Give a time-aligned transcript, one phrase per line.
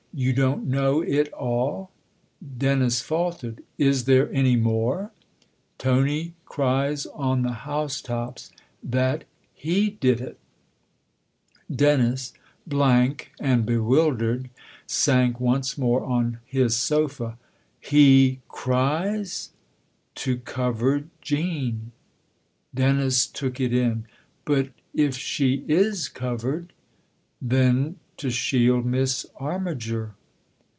[0.21, 1.89] "You don't know it all?"
[2.57, 5.13] Dennis faltered." Is there any more?""
[5.77, 8.51] Tony cries on the housetops
[8.83, 10.37] that he did it!"
[11.69, 12.33] THE OTHER HOUSE 291 Dennis,
[12.67, 14.49] blank and bewildered,
[14.85, 17.37] sank once more on his sofa."
[17.79, 19.51] He cries?""
[20.25, 21.93] To cover Jean."
[22.75, 24.05] Dennis took it in."
[24.43, 26.73] But if she is covered?""
[27.41, 30.13] Then to shield Miss Armiger."